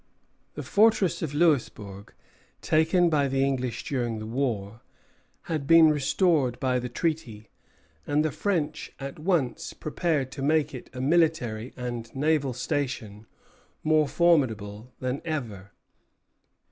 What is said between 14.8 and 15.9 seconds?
than ever.